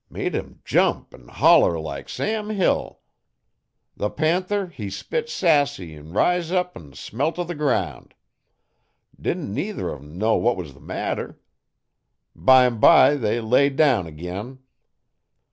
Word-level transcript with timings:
Made 0.09 0.33
him 0.33 0.61
jump 0.65 1.13
'n 1.13 1.27
holler 1.27 1.79
like 1.79 2.09
Sam 2.09 2.49
Hill. 2.49 3.01
The 3.95 4.09
panther 4.09 4.65
he 4.65 4.89
spit 4.89 5.29
sassy 5.29 5.95
'n 5.95 6.11
riz 6.11 6.51
up 6.51 6.75
'n 6.75 6.93
smelt 6.93 7.37
o' 7.37 7.43
the 7.43 7.53
ground. 7.53 8.15
Didn't 9.21 9.53
neither 9.53 9.91
on 9.93 9.97
'em 10.01 10.17
know 10.17 10.37
what 10.37 10.57
was 10.57 10.73
the 10.73 10.79
matter. 10.79 11.39
Bime 12.35 12.79
bye 12.79 13.13
they 13.13 13.39
lay 13.41 13.69
down 13.69 14.07
ag'in. 14.07 14.57